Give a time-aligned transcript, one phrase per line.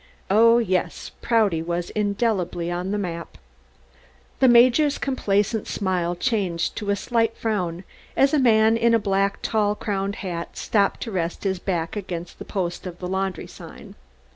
[0.31, 3.37] Oh, yes, Prouty was indelibly on the map.
[4.39, 7.83] The Major's complacent smile changed to a slight frown
[8.17, 12.39] as a man in a black tall crowned hat stopped to rest his back against
[12.39, 13.93] the post of the Laundry sign.